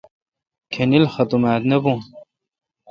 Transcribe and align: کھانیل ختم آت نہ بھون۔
کھانیل 0.71 1.05
ختم 1.13 1.41
آت 1.51 1.63
نہ 1.69 1.77
بھون۔ 1.81 1.99